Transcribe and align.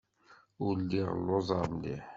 Ur 0.65 0.73
lliɣ 0.81 1.07
lluẓeɣ 1.15 1.63
mliḥ. 1.75 2.05